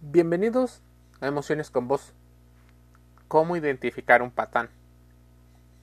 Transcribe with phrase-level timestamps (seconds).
[0.00, 0.80] Bienvenidos
[1.20, 2.12] a Emociones con Voz.
[3.26, 4.70] ¿Cómo identificar un patán?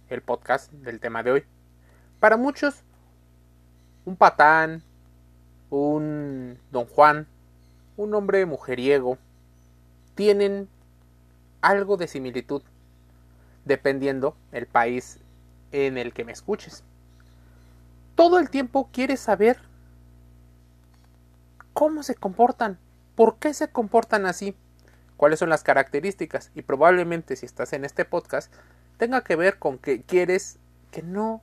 [0.08, 1.44] El podcast del tema de hoy.
[2.21, 2.86] Para muchos,
[4.05, 4.83] un patán,
[5.70, 7.28] un don Juan,
[7.97, 9.17] un hombre mujeriego,
[10.16, 10.70] tienen
[11.59, 12.61] algo de similitud,
[13.66, 15.20] dependiendo el país
[15.73, 16.86] en el que me escuches.
[18.16, 19.59] Todo el tiempo quieres saber
[21.73, 22.79] cómo se comportan
[23.16, 24.55] ¿Por qué se comportan así?
[25.18, 26.52] ¿Cuáles son las características?
[26.53, 28.53] Y probablemente si estás en este podcast
[28.98, 30.59] tenga que ver con que quieres
[30.91, 31.41] que no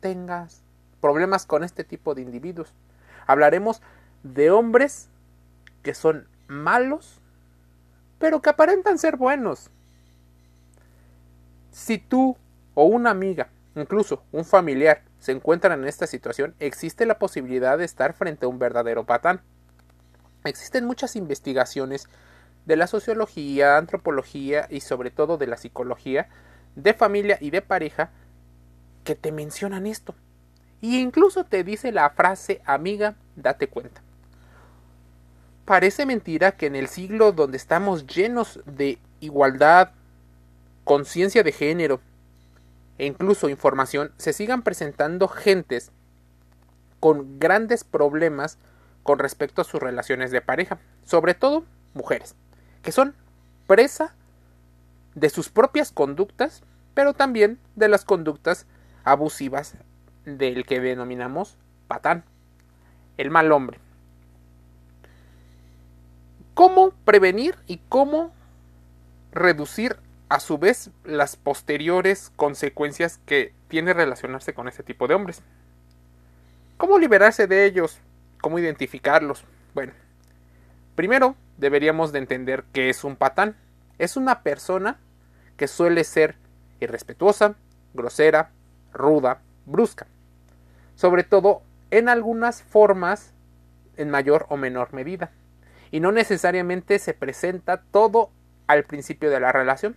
[0.00, 0.62] tengas
[1.00, 2.74] problemas con este tipo de individuos.
[3.26, 3.82] Hablaremos
[4.22, 5.08] de hombres
[5.82, 7.20] que son malos,
[8.18, 9.70] pero que aparentan ser buenos.
[11.70, 12.36] Si tú
[12.74, 17.84] o una amiga, incluso un familiar, se encuentran en esta situación, existe la posibilidad de
[17.84, 19.40] estar frente a un verdadero patán.
[20.44, 22.08] Existen muchas investigaciones
[22.64, 26.28] de la sociología, antropología y sobre todo de la psicología
[26.76, 28.10] de familia y de pareja
[29.04, 30.14] que te mencionan esto.
[30.80, 34.02] Y incluso te dice la frase amiga, date cuenta.
[35.64, 39.90] Parece mentira que en el siglo donde estamos llenos de igualdad,
[40.84, 42.00] conciencia de género
[42.96, 45.90] e incluso información, se sigan presentando gentes
[47.00, 48.58] con grandes problemas
[49.08, 51.64] con respecto a sus relaciones de pareja, sobre todo
[51.94, 52.34] mujeres,
[52.82, 53.14] que son
[53.66, 54.14] presa
[55.14, 58.66] de sus propias conductas, pero también de las conductas
[59.04, 59.76] abusivas
[60.26, 61.56] del que denominamos
[61.86, 62.22] patán,
[63.16, 63.78] el mal hombre.
[66.52, 68.34] ¿Cómo prevenir y cómo
[69.32, 69.96] reducir
[70.28, 75.40] a su vez las posteriores consecuencias que tiene relacionarse con este tipo de hombres?
[76.76, 78.02] ¿Cómo liberarse de ellos?
[78.40, 79.44] ¿Cómo identificarlos?
[79.74, 79.92] Bueno,
[80.94, 83.56] primero deberíamos de entender qué es un patán.
[83.98, 84.98] Es una persona
[85.56, 86.36] que suele ser
[86.80, 87.56] irrespetuosa,
[87.94, 88.50] grosera,
[88.92, 90.06] ruda, brusca.
[90.94, 93.34] Sobre todo en algunas formas
[93.96, 95.30] en mayor o menor medida.
[95.90, 98.30] Y no necesariamente se presenta todo
[98.66, 99.96] al principio de la relación.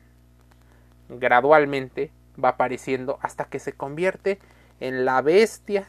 [1.09, 2.12] Gradualmente
[2.44, 4.40] va apareciendo hasta que se convierte
[4.79, 5.88] en la bestia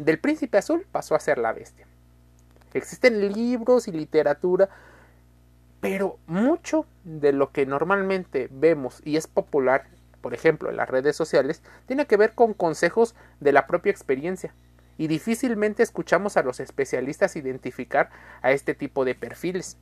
[0.00, 1.86] del príncipe azul pasó a ser la bestia.
[2.72, 4.68] Existen libros y literatura,
[5.80, 9.86] pero mucho de lo que normalmente vemos y es popular,
[10.20, 14.54] por ejemplo, en las redes sociales, tiene que ver con consejos de la propia experiencia.
[14.96, 18.10] Y difícilmente escuchamos a los especialistas identificar
[18.42, 19.78] a este tipo de perfiles.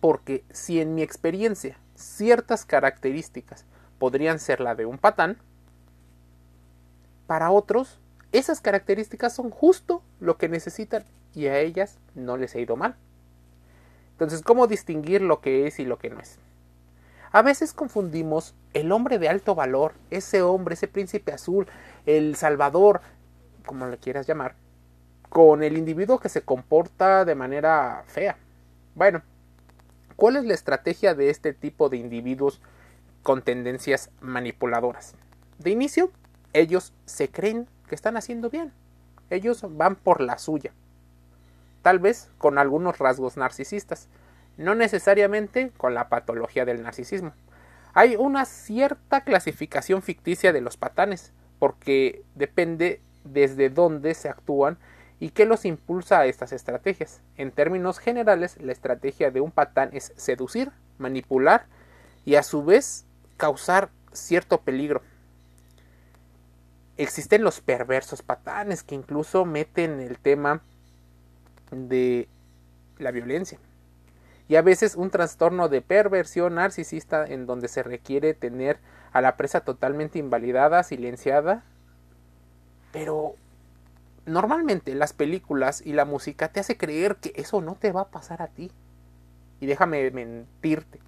[0.00, 3.64] Porque si en mi experiencia ciertas características
[3.98, 5.38] podrían ser la de un patán,
[7.26, 8.00] para otros
[8.34, 12.96] esas características son justo lo que necesitan y a ellas no les ha ido mal.
[14.10, 16.38] Entonces, ¿cómo distinguir lo que es y lo que no es?
[17.30, 21.68] A veces confundimos el hombre de alto valor, ese hombre, ese príncipe azul,
[22.06, 23.02] el salvador,
[23.66, 24.56] como le quieras llamar,
[25.28, 28.36] con el individuo que se comporta de manera fea.
[28.96, 29.22] Bueno,
[30.16, 32.60] ¿cuál es la estrategia de este tipo de individuos
[33.22, 35.14] con tendencias manipuladoras?
[35.58, 36.10] De inicio,
[36.52, 38.72] ellos se creen que están haciendo bien.
[39.30, 40.72] Ellos van por la suya.
[41.82, 44.08] Tal vez con algunos rasgos narcisistas,
[44.56, 47.32] no necesariamente con la patología del narcisismo.
[47.92, 54.78] Hay una cierta clasificación ficticia de los patanes, porque depende desde dónde se actúan
[55.20, 57.20] y qué los impulsa a estas estrategias.
[57.36, 61.66] En términos generales, la estrategia de un patán es seducir, manipular
[62.24, 63.06] y a su vez
[63.36, 65.02] causar cierto peligro
[66.96, 70.62] existen los perversos patanes que incluso meten el tema
[71.70, 72.28] de
[72.98, 73.58] la violencia.
[74.46, 78.78] Y a veces un trastorno de perversión narcisista en donde se requiere tener
[79.12, 81.64] a la presa totalmente invalidada, silenciada.
[82.92, 83.34] Pero
[84.26, 88.08] normalmente las películas y la música te hace creer que eso no te va a
[88.08, 88.70] pasar a ti.
[89.60, 91.00] Y déjame mentirte.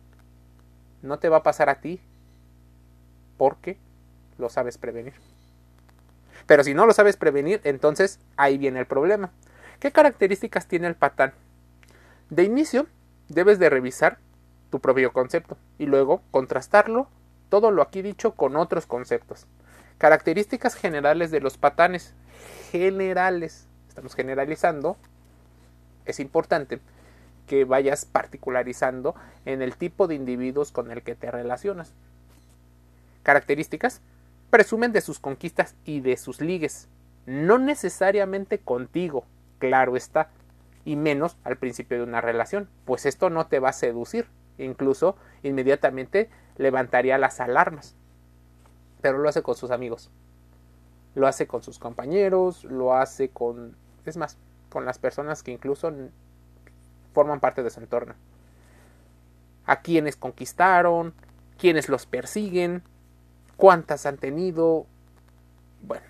[1.02, 2.00] No te va a pasar a ti
[3.36, 3.76] porque
[4.38, 5.12] lo sabes prevenir.
[6.46, 9.30] Pero si no lo sabes prevenir, entonces ahí viene el problema.
[9.80, 11.34] ¿Qué características tiene el patán?
[12.30, 12.86] De inicio,
[13.28, 14.18] debes de revisar
[14.70, 17.08] tu propio concepto y luego contrastarlo
[17.48, 19.46] todo lo aquí dicho con otros conceptos.
[19.98, 22.14] Características generales de los patanes.
[22.70, 23.66] Generales.
[23.88, 24.96] Estamos generalizando.
[26.04, 26.80] Es importante
[27.46, 29.14] que vayas particularizando
[29.44, 31.94] en el tipo de individuos con el que te relacionas.
[33.22, 34.02] Características
[34.50, 36.88] presumen de sus conquistas y de sus ligues,
[37.26, 39.24] no necesariamente contigo,
[39.58, 40.30] claro está,
[40.84, 44.28] y menos al principio de una relación, pues esto no te va a seducir,
[44.58, 47.96] incluso inmediatamente levantaría las alarmas.
[49.02, 50.10] Pero lo hace con sus amigos,
[51.14, 54.38] lo hace con sus compañeros, lo hace con, es más,
[54.70, 55.92] con las personas que incluso
[57.12, 58.14] forman parte de su entorno.
[59.64, 61.14] A quienes conquistaron,
[61.58, 62.82] quienes los persiguen,
[63.56, 64.86] cuántas han tenido.
[65.82, 66.04] Bueno,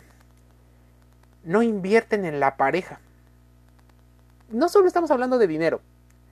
[1.44, 3.00] no invierten en la pareja.
[4.50, 5.81] No solo estamos hablando de dinero,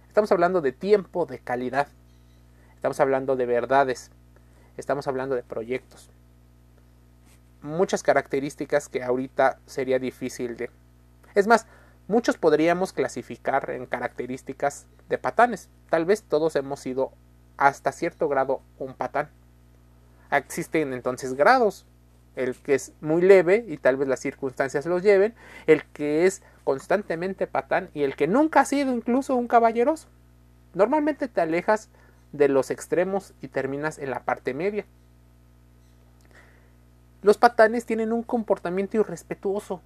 [0.09, 1.89] estamos hablando de tiempo, de calidad.
[2.77, 4.11] Estamos hablando de verdades,
[4.77, 6.11] estamos hablando de proyectos.
[7.63, 10.71] Muchas características que ahorita sería difícil de...
[11.35, 11.67] Es más,
[12.09, 15.71] muchos podríamos clasificar en características de patanes.
[15.89, 17.13] Tal vez todos hemos sido
[17.57, 19.31] hasta cierto grado un patán.
[20.37, 21.87] Existen entonces grados.
[22.37, 25.35] El que es muy leve y tal vez las circunstancias los lleven.
[25.67, 30.09] El que es constantemente patán y el que nunca ha sido incluso un caballeroso.
[30.75, 31.91] Normalmente te alejas
[32.33, 34.85] de los extremos y terminas en la parte media.
[37.23, 39.81] Los patanes tienen un comportamiento irrespetuoso,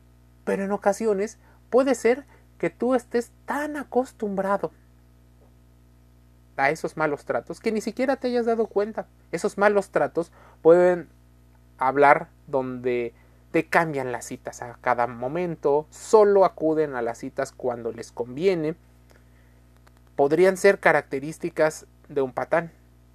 [0.44, 1.38] pero en ocasiones
[1.70, 2.24] puede ser
[2.58, 4.72] que tú estés tan acostumbrado
[6.58, 9.06] a esos malos tratos que ni siquiera te hayas dado cuenta.
[9.32, 11.08] Esos malos tratos pueden
[11.78, 13.14] hablar donde
[13.50, 18.74] te cambian las citas a cada momento, solo acuden a las citas cuando les conviene.
[20.16, 22.72] Podrían ser características de un patán,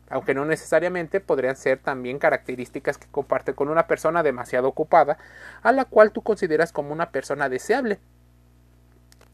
[0.10, 5.18] aunque no necesariamente podrían ser también características que comparte con una persona demasiado ocupada,
[5.62, 8.00] a la cual tú consideras como una persona deseable.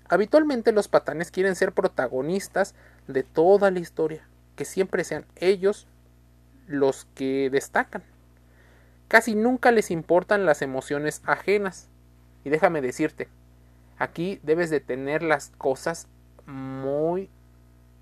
[0.10, 2.74] Habitualmente los patanes quieren ser protagonistas
[3.08, 5.88] de toda la historia, que siempre sean ellos
[6.68, 8.04] los que destacan.
[9.08, 11.90] Casi nunca les importan las emociones ajenas.
[12.44, 13.28] Y déjame decirte,
[13.98, 16.08] aquí debes de tener las cosas
[16.46, 17.30] muy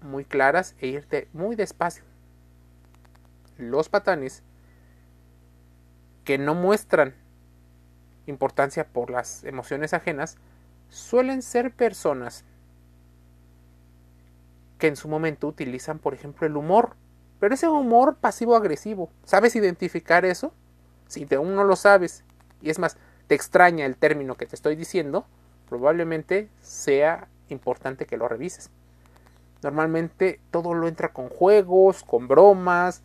[0.02, 2.04] muy claras e irte muy despacio.
[3.58, 4.44] Los patanes
[6.24, 7.16] que no muestran
[8.28, 10.38] importancia por las emociones ajenas
[10.90, 12.46] suelen ser personas
[14.78, 16.96] que en su momento utilizan, por ejemplo, el humor.
[17.40, 20.54] Pero ese humor pasivo-agresivo, ¿sabes identificar eso?
[21.08, 22.24] Si aún no lo sabes,
[22.62, 22.98] y es más,
[23.28, 25.26] te extraña el término que te estoy diciendo,
[25.70, 28.72] probablemente sea importante que lo revises.
[29.62, 33.02] Normalmente todo lo entra con juegos, con bromas.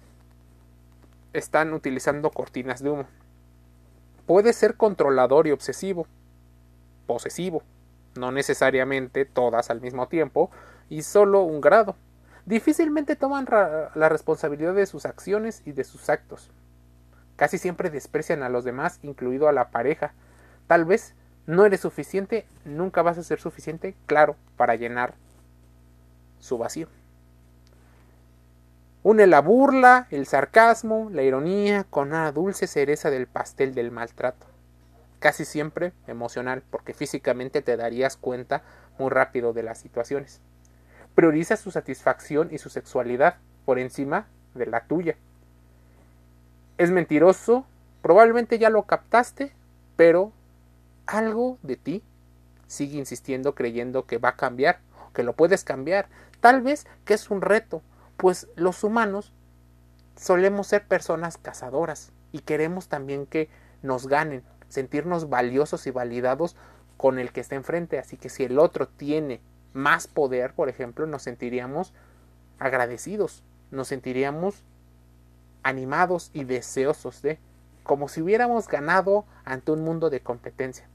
[1.32, 3.06] Están utilizando cortinas de humo.
[4.26, 6.06] Puede ser controlador y obsesivo.
[7.06, 7.62] Posesivo.
[8.14, 10.50] No necesariamente todas al mismo tiempo
[10.88, 11.96] y solo un grado.
[12.44, 16.50] Difícilmente toman la responsabilidad de sus acciones y de sus actos.
[17.36, 20.12] Casi siempre desprecian a los demás, incluido a la pareja.
[20.66, 21.14] Tal vez
[21.46, 25.14] no eres suficiente, nunca vas a ser suficiente, claro, para llenar
[26.38, 26.88] su vacío.
[29.04, 34.46] Une la burla, el sarcasmo, la ironía con una dulce cereza del pastel del maltrato.
[35.22, 38.62] Casi siempre emocional, porque físicamente te darías cuenta
[38.98, 40.42] muy rápido de las situaciones.
[41.14, 45.16] Prioriza su satisfacción y su sexualidad por encima de la tuya.
[46.76, 47.64] Es mentiroso,
[48.02, 49.52] probablemente ya lo captaste,
[49.96, 50.32] pero
[51.06, 52.02] algo de ti
[52.66, 54.80] sigue insistiendo creyendo que va a cambiar,
[55.14, 56.08] que lo puedes cambiar,
[56.42, 57.82] Tal vez que es un reto,
[58.16, 59.32] pues los humanos
[60.16, 63.48] solemos ser personas cazadoras y queremos también que
[63.80, 66.56] nos ganen, sentirnos valiosos y validados
[66.96, 67.98] con el que está enfrente.
[67.98, 69.42] Así que si el otro tiene
[69.74, 71.92] más poder, por ejemplo, nos sentiríamos
[72.58, 74.64] agradecidos, nos sentiríamos
[75.62, 77.38] animados y deseosos de,
[77.82, 80.88] como si hubiéramos ganado ante un mundo de competencia,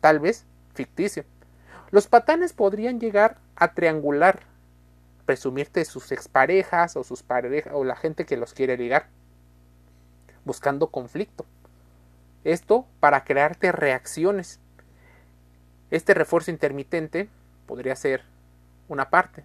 [0.00, 0.44] tal vez
[0.74, 1.24] ficticio.
[1.92, 4.40] Los patanes podrían llegar a triangular
[5.24, 9.06] presumirte sus exparejas o sus parejas o la gente que los quiere ligar,
[10.44, 11.46] buscando conflicto.
[12.44, 14.60] Esto para crearte reacciones.
[15.90, 17.28] Este refuerzo intermitente
[17.66, 18.22] podría ser
[18.88, 19.44] una parte.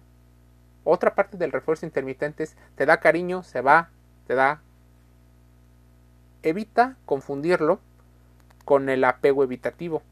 [0.84, 3.90] Otra parte del refuerzo intermitente es te da cariño, se va,
[4.26, 4.62] te da.
[6.42, 7.80] Evita confundirlo
[8.64, 10.02] con el apego evitativo.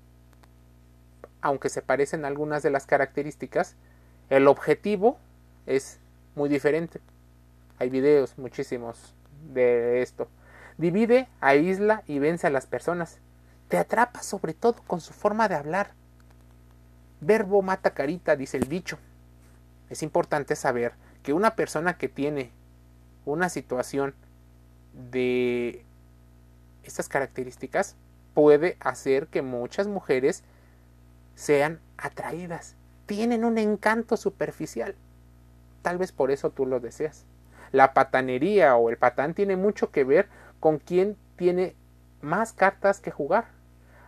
[1.40, 3.76] Aunque se parecen algunas de las características,
[4.30, 5.18] el objetivo
[5.66, 6.00] es
[6.34, 7.00] muy diferente.
[7.78, 9.14] Hay videos muchísimos
[9.52, 10.28] de esto.
[10.78, 13.18] Divide, aísla y vence a las personas.
[13.68, 15.92] Te atrapa sobre todo con su forma de hablar.
[17.20, 18.98] Verbo mata carita, dice el dicho.
[19.90, 22.50] Es importante saber que una persona que tiene
[23.24, 24.14] una situación
[25.10, 25.84] de
[26.82, 27.96] estas características
[28.34, 30.42] puede hacer que muchas mujeres
[31.34, 32.76] sean atraídas
[33.06, 34.94] tienen un encanto superficial.
[35.82, 37.24] Tal vez por eso tú lo deseas.
[37.72, 40.28] La patanería o el patán tiene mucho que ver
[40.64, 41.76] con quién tiene
[42.22, 43.48] más cartas que jugar.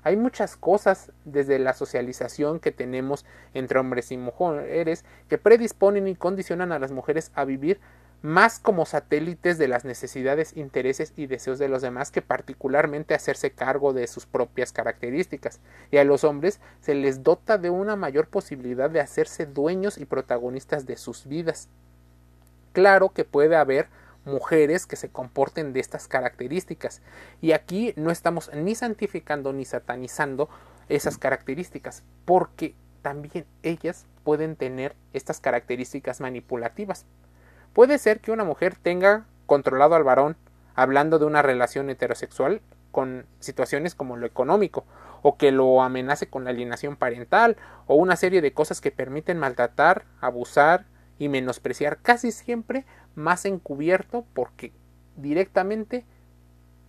[0.02, 6.14] Hay muchas cosas desde la socialización que tenemos entre hombres y mujeres que predisponen y
[6.14, 7.78] condicionan a las mujeres a vivir
[8.22, 13.50] más como satélites de las necesidades, intereses y deseos de los demás que particularmente hacerse
[13.50, 15.60] cargo de sus propias características,
[15.90, 20.06] y a los hombres se les dota de una mayor posibilidad de hacerse dueños y
[20.06, 21.68] protagonistas de sus vidas.
[22.72, 23.88] Claro que puede haber
[24.26, 27.00] mujeres que se comporten de estas características,
[27.40, 30.49] y aquí no estamos ni santificando ni satanizando
[30.88, 37.06] esas características, porque también ellas pueden tener estas características manipulativas.
[37.73, 40.37] Puede ser que una mujer tenga controlado al varón
[40.75, 44.85] hablando de una relación heterosexual con situaciones como lo económico,
[45.23, 47.56] o que lo amenace con la alienación parental,
[47.87, 50.87] o una serie de cosas que permiten maltratar, abusar
[51.18, 54.73] y menospreciar casi siempre más encubierto porque
[55.16, 56.04] directamente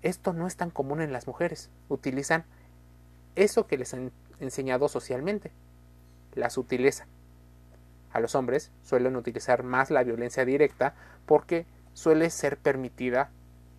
[0.04, 1.72] esto no es tan común en las mujeres.
[1.90, 2.46] Utilizan
[3.36, 5.52] eso que les han enseñado socialmente,
[6.36, 7.08] la sutileza
[8.12, 10.94] a los hombres suelen utilizar más la violencia directa
[11.26, 13.30] porque suele ser permitida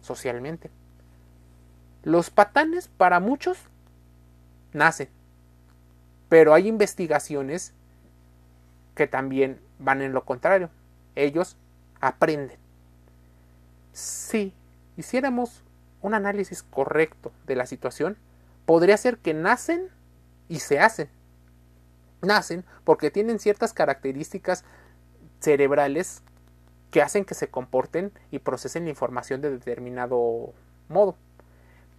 [0.01, 0.71] socialmente.
[2.03, 3.59] Los patanes para muchos
[4.73, 5.09] nacen,
[6.29, 7.75] pero hay investigaciones
[8.95, 10.71] que también van en lo contrario.
[11.15, 11.57] Ellos
[12.01, 12.59] aprenden.
[13.93, 14.55] Si
[14.97, 15.65] hiciéramos
[16.01, 18.17] un análisis correcto de la situación,
[18.67, 19.89] podría ser que nacen
[20.49, 21.11] y se hacen
[22.23, 24.65] nacen porque tienen ciertas características
[25.41, 26.23] cerebrales
[26.91, 30.55] que hacen que se comporten y procesen la información de determinado
[30.89, 31.17] modo.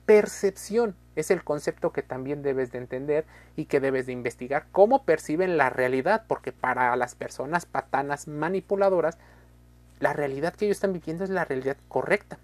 [0.05, 3.25] Percepción es el concepto que también debes de entender
[3.55, 9.19] y que debes de investigar cómo perciben la realidad, porque para las personas patanas manipuladoras,
[9.99, 12.39] la realidad que ellos están viviendo es la realidad correcta.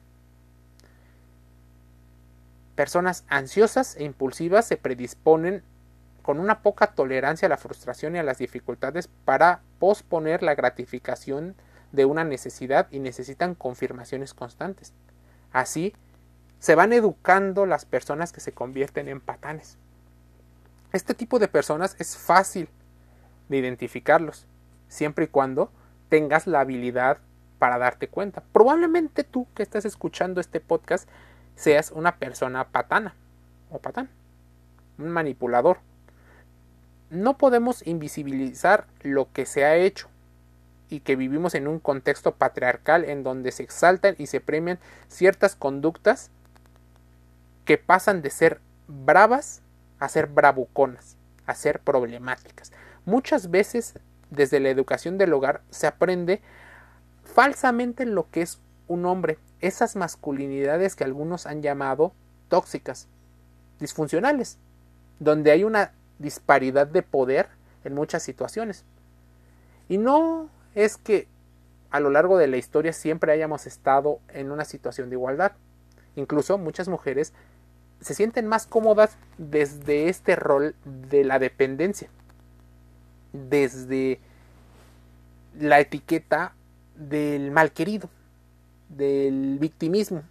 [2.76, 5.64] Personas ansiosas e impulsivas se predisponen
[6.22, 11.56] con una poca tolerancia a la frustración y a las dificultades para posponer la gratificación
[11.92, 14.94] de una necesidad y necesitan confirmaciones constantes.
[15.54, 15.94] Así,
[16.60, 19.78] se van educando las personas que se convierten en patanes.
[20.92, 22.70] Este tipo de personas es fácil
[23.48, 24.48] de identificarlos,
[24.88, 25.72] siempre y cuando
[26.10, 27.20] tengas la habilidad
[27.66, 28.44] para darte cuenta.
[28.52, 31.10] Probablemente tú que estás escuchando este podcast
[31.56, 33.16] seas una persona patana
[33.72, 34.08] o patán,
[35.00, 35.80] un manipulador,
[37.10, 40.10] no podemos invisibilizar lo que se ha hecho
[40.90, 45.56] y que vivimos en un contexto patriarcal en donde se exaltan y se premian ciertas
[45.56, 46.30] conductas
[47.66, 49.64] que pasan de ser bravas
[49.98, 51.18] a ser bravuconas,
[51.48, 52.72] a ser problemáticas.
[53.06, 53.98] Muchas veces
[54.30, 56.44] desde la educación del hogar se aprende
[57.36, 62.14] falsamente lo que es un hombre, esas masculinidades que algunos han llamado
[62.48, 63.10] tóxicas,
[63.78, 64.58] disfuncionales,
[65.20, 67.50] donde hay una disparidad de poder
[67.84, 68.86] en muchas situaciones.
[69.90, 71.28] Y no es que
[71.90, 75.52] a lo largo de la historia siempre hayamos estado en una situación de igualdad.
[76.16, 77.34] Incluso muchas mujeres
[78.00, 82.08] se sienten más cómodas desde este rol de la dependencia,
[83.34, 84.22] desde
[85.60, 86.54] la etiqueta
[86.96, 88.10] del mal querido,
[88.90, 90.24] del victimismo,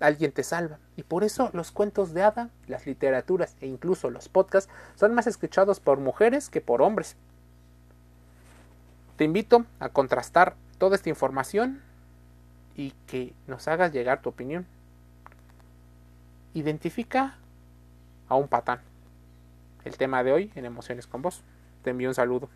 [0.00, 0.78] alguien te salva.
[0.96, 5.26] Y por eso los cuentos de hada, las literaturas e incluso los podcasts son más
[5.26, 7.16] escuchados por mujeres que por hombres.
[9.16, 11.80] Te invito a contrastar toda esta información
[12.76, 14.66] y que nos hagas llegar tu opinión.
[16.54, 17.36] Identifica
[18.28, 18.80] a un patán.
[19.84, 21.42] El tema de hoy en Emociones con Vos.
[21.82, 22.48] Te envío un saludo.